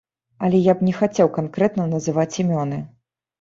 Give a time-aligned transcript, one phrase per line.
[0.45, 2.81] Але я б не хацеў канкрэтна называць імёны.